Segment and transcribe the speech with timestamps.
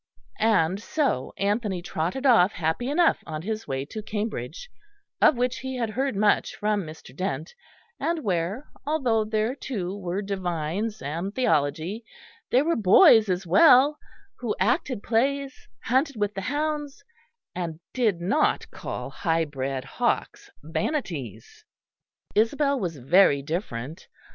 [0.39, 4.67] And so Anthony trotted off happy enough on his way to Cambridge,
[5.21, 7.15] of which he had heard much from Mr.
[7.15, 7.53] Dent;
[7.99, 12.03] and where, although there too were divines and theology,
[12.49, 13.99] there were boys as well
[14.39, 17.03] who acted plays, hunted with the hounds,
[17.53, 21.63] and did not call high bred hawks "vanities."
[22.33, 24.07] Isabel was very different.